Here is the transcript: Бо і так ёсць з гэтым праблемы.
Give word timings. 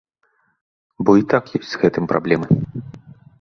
Бо 1.07 1.11
і 1.21 1.25
так 1.33 1.43
ёсць 1.59 1.69
з 1.75 1.81
гэтым 1.83 2.09
праблемы. 2.13 2.47